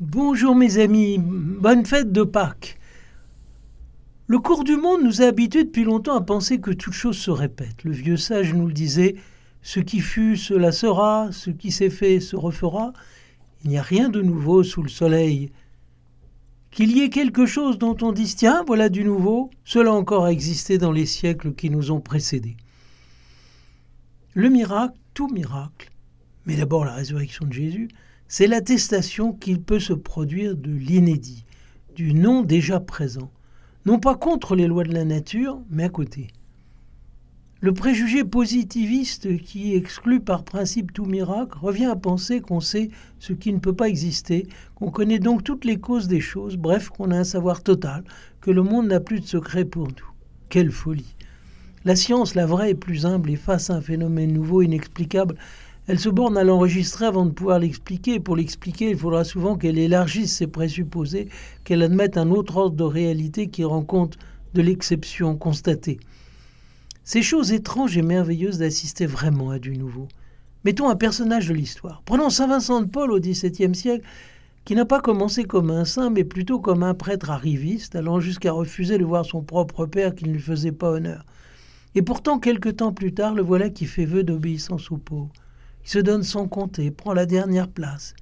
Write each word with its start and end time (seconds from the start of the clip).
Bonjour 0.00 0.54
mes 0.54 0.78
amis, 0.78 1.18
bonne 1.18 1.84
fête 1.84 2.10
de 2.10 2.22
Pâques. 2.22 2.78
Le 4.28 4.38
cours 4.38 4.64
du 4.64 4.76
monde 4.76 5.02
nous 5.04 5.20
a 5.20 5.26
habitués 5.26 5.64
depuis 5.64 5.84
longtemps 5.84 6.16
à 6.16 6.22
penser 6.22 6.58
que 6.58 6.70
toute 6.70 6.94
chose 6.94 7.18
se 7.18 7.30
répète. 7.30 7.84
Le 7.84 7.90
vieux 7.90 8.16
sage 8.16 8.54
nous 8.54 8.66
le 8.66 8.72
disait, 8.72 9.16
ce 9.60 9.78
qui 9.78 10.00
fut, 10.00 10.38
cela 10.38 10.72
sera, 10.72 11.28
ce 11.32 11.50
qui 11.50 11.70
s'est 11.70 11.90
fait 11.90 12.18
se 12.18 12.34
refera. 12.34 12.94
Il 13.62 13.68
n'y 13.68 13.76
a 13.76 13.82
rien 13.82 14.08
de 14.08 14.22
nouveau 14.22 14.62
sous 14.62 14.82
le 14.82 14.88
soleil. 14.88 15.52
Qu'il 16.70 16.96
y 16.96 17.02
ait 17.02 17.10
quelque 17.10 17.44
chose 17.44 17.76
dont 17.76 17.98
on 18.00 18.12
dise 18.12 18.36
tiens, 18.36 18.64
voilà 18.66 18.88
du 18.88 19.04
nouveau, 19.04 19.50
cela 19.64 19.92
encore 19.92 20.24
a 20.24 20.32
existé 20.32 20.78
dans 20.78 20.92
les 20.92 21.04
siècles 21.04 21.52
qui 21.52 21.68
nous 21.68 21.90
ont 21.90 22.00
précédés. 22.00 22.56
Le 24.32 24.48
miracle, 24.48 24.96
tout 25.12 25.28
miracle, 25.28 25.90
mais 26.46 26.56
d'abord 26.56 26.86
la 26.86 26.94
résurrection 26.94 27.44
de 27.44 27.52
Jésus, 27.52 27.88
c'est 28.30 28.46
l'attestation 28.46 29.32
qu'il 29.32 29.60
peut 29.60 29.80
se 29.80 29.92
produire 29.92 30.56
de 30.56 30.70
l'inédit, 30.70 31.44
du 31.96 32.14
non 32.14 32.42
déjà 32.42 32.78
présent, 32.78 33.32
non 33.86 33.98
pas 33.98 34.14
contre 34.14 34.54
les 34.54 34.68
lois 34.68 34.84
de 34.84 34.94
la 34.94 35.04
nature, 35.04 35.60
mais 35.68 35.82
à 35.82 35.88
côté. 35.88 36.28
Le 37.60 37.74
préjugé 37.74 38.22
positiviste 38.22 39.36
qui 39.38 39.74
exclut 39.74 40.20
par 40.20 40.44
principe 40.44 40.92
tout 40.92 41.06
miracle 41.06 41.58
revient 41.58 41.86
à 41.86 41.96
penser 41.96 42.40
qu'on 42.40 42.60
sait 42.60 42.90
ce 43.18 43.32
qui 43.32 43.52
ne 43.52 43.58
peut 43.58 43.74
pas 43.74 43.88
exister, 43.88 44.46
qu'on 44.76 44.92
connaît 44.92 45.18
donc 45.18 45.42
toutes 45.42 45.64
les 45.64 45.80
causes 45.80 46.06
des 46.06 46.20
choses, 46.20 46.56
bref, 46.56 46.88
qu'on 46.88 47.10
a 47.10 47.18
un 47.18 47.24
savoir 47.24 47.64
total, 47.64 48.04
que 48.40 48.52
le 48.52 48.62
monde 48.62 48.86
n'a 48.86 49.00
plus 49.00 49.18
de 49.18 49.26
secret 49.26 49.64
pour 49.64 49.88
nous. 49.88 50.10
Quelle 50.48 50.70
folie 50.70 51.16
La 51.84 51.96
science, 51.96 52.36
la 52.36 52.46
vraie, 52.46 52.70
est 52.70 52.74
plus 52.74 53.06
humble 53.06 53.30
et 53.30 53.36
face 53.36 53.70
à 53.70 53.74
un 53.74 53.80
phénomène 53.80 54.32
nouveau, 54.32 54.62
inexplicable, 54.62 55.34
elle 55.90 55.98
se 55.98 56.08
borne 56.08 56.38
à 56.38 56.44
l'enregistrer 56.44 57.06
avant 57.06 57.26
de 57.26 57.32
pouvoir 57.32 57.58
l'expliquer. 57.58 58.20
Pour 58.20 58.36
l'expliquer, 58.36 58.90
il 58.90 58.96
faudra 58.96 59.24
souvent 59.24 59.56
qu'elle 59.56 59.76
élargisse 59.76 60.36
ses 60.36 60.46
présupposés, 60.46 61.28
qu'elle 61.64 61.82
admette 61.82 62.16
un 62.16 62.30
autre 62.30 62.58
ordre 62.58 62.76
de 62.76 62.84
réalité 62.84 63.48
qui 63.48 63.64
rend 63.64 63.82
compte 63.82 64.16
de 64.54 64.62
l'exception 64.62 65.36
constatée. 65.36 65.98
C'est 67.02 67.22
chose 67.22 67.50
étrange 67.50 67.98
et 67.98 68.02
merveilleuse 68.02 68.58
d'assister 68.58 69.04
vraiment 69.04 69.50
à 69.50 69.58
du 69.58 69.76
nouveau. 69.76 70.06
Mettons 70.64 70.88
un 70.88 70.94
personnage 70.94 71.48
de 71.48 71.54
l'histoire. 71.54 72.02
Prenons 72.04 72.30
Saint 72.30 72.46
Vincent 72.46 72.82
de 72.82 72.86
Paul 72.86 73.10
au 73.10 73.18
XVIIe 73.18 73.74
siècle, 73.74 74.06
qui 74.64 74.76
n'a 74.76 74.84
pas 74.84 75.00
commencé 75.00 75.42
comme 75.42 75.72
un 75.72 75.84
saint, 75.84 76.10
mais 76.10 76.22
plutôt 76.22 76.60
comme 76.60 76.84
un 76.84 76.94
prêtre 76.94 77.30
arriviste, 77.30 77.96
allant 77.96 78.20
jusqu'à 78.20 78.52
refuser 78.52 78.96
de 78.96 79.04
voir 79.04 79.24
son 79.24 79.42
propre 79.42 79.86
père 79.86 80.14
qui 80.14 80.26
ne 80.26 80.34
lui 80.34 80.40
faisait 80.40 80.70
pas 80.70 80.92
honneur. 80.92 81.26
Et 81.96 82.02
pourtant, 82.02 82.38
quelque 82.38 82.68
temps 82.68 82.92
plus 82.92 83.12
tard, 83.12 83.34
le 83.34 83.42
voilà 83.42 83.70
qui 83.70 83.86
fait 83.86 84.04
vœu 84.04 84.22
d'obéissance 84.22 84.92
aux 84.92 84.96
pauvres, 84.96 85.32
qui 85.82 85.90
se 85.90 85.98
donne 85.98 86.22
sans 86.22 86.48
compter, 86.48 86.90
prend 86.90 87.12
la 87.12 87.26
dernière 87.26 87.68
place. 87.68 88.14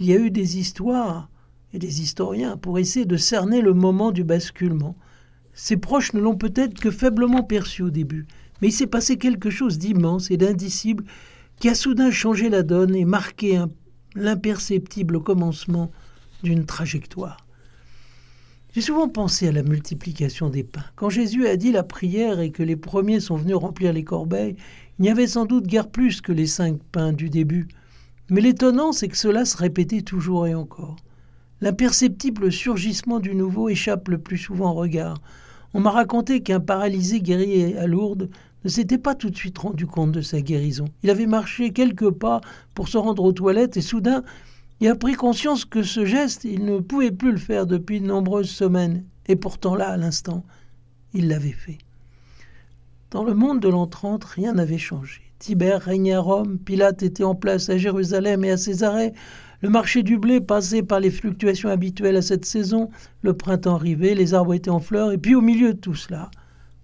Il 0.00 0.06
y 0.06 0.12
a 0.12 0.18
eu 0.18 0.30
des 0.30 0.58
histoires 0.58 1.28
et 1.72 1.78
des 1.78 2.00
historiens 2.00 2.56
pour 2.56 2.78
essayer 2.78 3.04
de 3.04 3.16
cerner 3.16 3.60
le 3.60 3.74
moment 3.74 4.12
du 4.12 4.24
basculement, 4.24 4.96
ses 5.52 5.76
proches 5.76 6.12
ne 6.14 6.20
l'ont 6.20 6.36
peut-être 6.36 6.80
que 6.80 6.90
faiblement 6.90 7.42
perçu 7.42 7.82
au 7.82 7.90
début, 7.90 8.26
mais 8.60 8.68
il 8.68 8.72
s'est 8.72 8.86
passé 8.86 9.18
quelque 9.18 9.50
chose 9.50 9.78
d'immense 9.78 10.30
et 10.30 10.36
d'indicible 10.36 11.04
qui 11.58 11.68
a 11.68 11.74
soudain 11.74 12.10
changé 12.10 12.48
la 12.48 12.62
donne 12.62 12.94
et 12.94 13.04
marqué 13.04 13.62
l'imperceptible 14.14 15.20
commencement 15.20 15.90
d'une 16.42 16.66
trajectoire. 16.66 17.43
J'ai 18.74 18.80
souvent 18.80 19.08
pensé 19.08 19.46
à 19.46 19.52
la 19.52 19.62
multiplication 19.62 20.50
des 20.50 20.64
pains. 20.64 20.82
Quand 20.96 21.08
Jésus 21.08 21.46
a 21.46 21.56
dit 21.56 21.70
la 21.70 21.84
prière 21.84 22.40
et 22.40 22.50
que 22.50 22.64
les 22.64 22.74
premiers 22.74 23.20
sont 23.20 23.36
venus 23.36 23.54
remplir 23.54 23.92
les 23.92 24.02
corbeilles, 24.02 24.56
il 24.98 25.02
n'y 25.02 25.10
avait 25.10 25.28
sans 25.28 25.44
doute 25.44 25.68
guère 25.68 25.88
plus 25.88 26.20
que 26.20 26.32
les 26.32 26.48
cinq 26.48 26.80
pains 26.90 27.12
du 27.12 27.30
début. 27.30 27.68
Mais 28.30 28.40
l'étonnant, 28.40 28.90
c'est 28.90 29.06
que 29.06 29.16
cela 29.16 29.44
se 29.44 29.56
répétait 29.56 30.02
toujours 30.02 30.48
et 30.48 30.56
encore. 30.56 30.96
L'imperceptible 31.60 32.50
surgissement 32.50 33.20
du 33.20 33.36
nouveau 33.36 33.68
échappe 33.68 34.08
le 34.08 34.18
plus 34.18 34.38
souvent 34.38 34.72
au 34.72 34.74
regard. 34.74 35.18
On 35.72 35.78
m'a 35.78 35.92
raconté 35.92 36.42
qu'un 36.42 36.58
paralysé 36.58 37.20
guéri 37.20 37.76
à 37.76 37.86
Lourdes 37.86 38.28
ne 38.64 38.68
s'était 38.68 38.98
pas 38.98 39.14
tout 39.14 39.30
de 39.30 39.36
suite 39.36 39.58
rendu 39.58 39.86
compte 39.86 40.10
de 40.10 40.20
sa 40.20 40.40
guérison. 40.40 40.86
Il 41.04 41.10
avait 41.10 41.26
marché 41.26 41.70
quelques 41.70 42.10
pas 42.10 42.40
pour 42.74 42.88
se 42.88 42.98
rendre 42.98 43.22
aux 43.22 43.32
toilettes 43.32 43.76
et 43.76 43.82
soudain 43.82 44.24
il 44.80 44.88
a 44.88 44.96
pris 44.96 45.14
conscience 45.14 45.64
que 45.64 45.82
ce 45.82 46.04
geste, 46.04 46.44
il 46.44 46.64
ne 46.64 46.78
pouvait 46.80 47.12
plus 47.12 47.32
le 47.32 47.38
faire 47.38 47.66
depuis 47.66 48.00
de 48.00 48.06
nombreuses 48.06 48.50
semaines. 48.50 49.04
Et 49.26 49.36
pourtant 49.36 49.74
là, 49.74 49.90
à 49.90 49.96
l'instant, 49.96 50.44
il 51.12 51.28
l'avait 51.28 51.52
fait. 51.52 51.78
Dans 53.10 53.24
le 53.24 53.34
monde 53.34 53.60
de 53.60 53.68
l'entrante, 53.68 54.24
rien 54.24 54.54
n'avait 54.54 54.78
changé. 54.78 55.22
Tibère 55.38 55.80
régnait 55.80 56.14
à 56.14 56.20
Rome, 56.20 56.58
Pilate 56.58 57.02
était 57.02 57.24
en 57.24 57.34
place 57.34 57.68
à 57.68 57.78
Jérusalem 57.78 58.44
et 58.44 58.50
à 58.50 58.56
Césarée, 58.56 59.12
le 59.62 59.70
marché 59.70 60.02
du 60.02 60.18
blé 60.18 60.40
passait 60.40 60.82
par 60.82 61.00
les 61.00 61.10
fluctuations 61.10 61.70
habituelles 61.70 62.16
à 62.16 62.22
cette 62.22 62.44
saison, 62.44 62.90
le 63.22 63.34
printemps 63.34 63.76
arrivait, 63.76 64.14
les 64.14 64.34
arbres 64.34 64.52
étaient 64.52 64.70
en 64.70 64.80
fleurs, 64.80 65.12
et 65.12 65.16
puis 65.16 65.34
au 65.34 65.40
milieu 65.40 65.72
de 65.72 65.78
tout 65.78 65.94
cela, 65.94 66.30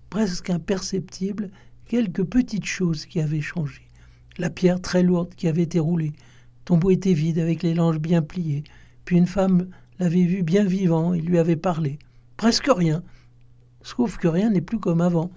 presque 0.09 0.49
imperceptible, 0.49 1.51
quelques 1.87 2.25
petites 2.25 2.65
choses 2.65 3.05
qui 3.05 3.21
avaient 3.21 3.41
changé. 3.41 3.83
La 4.39 4.49
pierre 4.49 4.81
très 4.81 5.03
lourde 5.03 5.35
qui 5.35 5.47
avait 5.47 5.63
été 5.63 5.79
roulée, 5.79 6.13
tombeau 6.71 6.93
était 6.93 7.15
vide 7.15 7.41
avec 7.41 7.65
les 7.65 7.75
langes 7.75 7.99
bien 7.99 8.23
pliées, 8.23 8.63
puis 9.05 9.17
une 9.17 9.27
femme 9.27 9.67
l'avait 9.99 10.23
vu 10.23 10.45
bien 10.45 10.65
vivant 10.65 11.15
et 11.15 11.21
lui 11.21 11.37
avait 11.37 11.57
parlé. 11.57 11.99
Presque 12.37 12.71
rien, 12.73 13.03
sauf 13.83 14.19
que 14.19 14.29
rien 14.29 14.51
n'est 14.51 14.61
plus 14.61 14.79
comme 14.79 15.01
avant, 15.01 15.33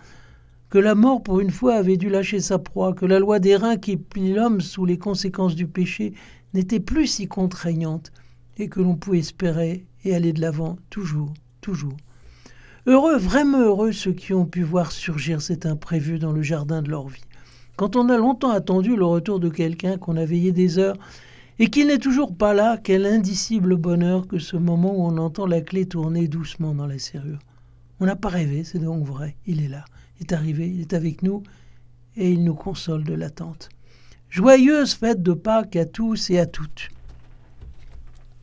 que 0.69 0.77
la 0.77 0.93
mort 0.93 1.23
pour 1.23 1.39
une 1.39 1.49
fois 1.49 1.73
avait 1.73 1.97
dû 1.97 2.07
lâcher 2.07 2.39
sa 2.39 2.59
proie, 2.59 2.93
que 2.93 3.07
la 3.07 3.17
loi 3.17 3.39
des 3.39 3.55
reins 3.55 3.77
qui 3.77 3.97
plie 3.97 4.31
l'homme 4.31 4.61
sous 4.61 4.85
les 4.85 4.99
conséquences 4.99 5.55
du 5.55 5.65
péché 5.65 6.13
n'était 6.53 6.79
plus 6.79 7.07
si 7.07 7.27
contraignante 7.27 8.11
et 8.57 8.69
que 8.69 8.79
l'on 8.79 8.95
pouvait 8.95 9.17
espérer 9.17 9.87
et 10.05 10.13
aller 10.13 10.33
de 10.33 10.41
l'avant 10.41 10.77
toujours, 10.91 11.33
toujours. 11.61 11.97
Heureux, 12.85 13.17
vraiment 13.17 13.59
heureux 13.59 13.91
ceux 13.91 14.13
qui 14.13 14.35
ont 14.35 14.45
pu 14.45 14.61
voir 14.61 14.91
surgir 14.91 15.41
cet 15.41 15.65
imprévu 15.65 16.19
dans 16.19 16.31
le 16.31 16.43
jardin 16.43 16.83
de 16.83 16.91
leur 16.91 17.07
vie. 17.07 17.25
Quand 17.75 17.95
on 17.95 18.09
a 18.09 18.17
longtemps 18.17 18.51
attendu 18.51 18.95
le 18.95 19.05
retour 19.05 19.39
de 19.39 19.49
quelqu'un 19.49 19.97
qu'on 19.97 20.15
a 20.17 20.25
veillé 20.25 20.51
des 20.51 20.77
heures 20.77 20.97
et 21.57 21.69
qu'il 21.69 21.87
n'est 21.87 21.97
toujours 21.97 22.35
pas 22.35 22.53
là, 22.53 22.77
quel 22.77 23.05
indicible 23.05 23.75
bonheur 23.77 24.27
que 24.27 24.37
ce 24.37 24.57
moment 24.57 24.93
où 24.95 25.03
on 25.03 25.17
entend 25.17 25.47
la 25.47 25.61
clé 25.61 25.85
tourner 25.85 26.27
doucement 26.27 26.75
dans 26.75 26.87
la 26.87 26.99
serrure. 26.99 27.39
On 27.99 28.05
n'a 28.05 28.15
pas 28.15 28.29
rêvé, 28.29 28.63
c'est 28.63 28.79
donc 28.79 29.05
vrai, 29.05 29.35
il 29.47 29.63
est 29.63 29.67
là, 29.67 29.85
il 30.19 30.23
est 30.23 30.33
arrivé, 30.33 30.69
il 30.69 30.81
est 30.81 30.93
avec 30.93 31.23
nous 31.23 31.41
et 32.15 32.31
il 32.31 32.43
nous 32.43 32.53
console 32.53 33.03
de 33.03 33.13
l'attente. 33.13 33.69
Joyeuse 34.29 34.93
fête 34.93 35.23
de 35.23 35.33
Pâques 35.33 35.75
à 35.75 35.85
tous 35.85 36.29
et 36.29 36.39
à 36.39 36.45
toutes. 36.45 36.89